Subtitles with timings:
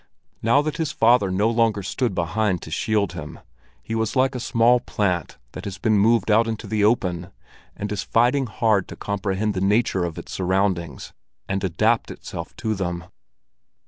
[0.41, 3.39] Now that his father no longer stood behind to shield him,
[3.83, 7.29] he was like a small plant that has been moved out into the open,
[7.75, 11.13] and is fighting hard to comprehend the nature of its surroundings,
[11.47, 13.03] and adapt itself to them.